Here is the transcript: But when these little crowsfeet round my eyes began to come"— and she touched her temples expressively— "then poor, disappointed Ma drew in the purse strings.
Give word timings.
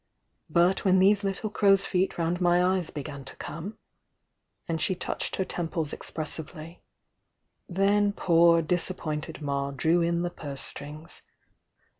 But 0.49 0.83
when 0.83 0.97
these 0.97 1.23
little 1.23 1.51
crowsfeet 1.51 2.17
round 2.17 2.41
my 2.41 2.63
eyes 2.65 2.89
began 2.89 3.23
to 3.23 3.35
come"— 3.35 3.77
and 4.67 4.81
she 4.81 4.95
touched 4.95 5.35
her 5.35 5.45
temples 5.45 5.93
expressively— 5.93 6.81
"then 7.69 8.11
poor, 8.11 8.63
disappointed 8.63 9.43
Ma 9.43 9.69
drew 9.69 10.01
in 10.01 10.23
the 10.23 10.31
purse 10.31 10.61
strings. 10.63 11.21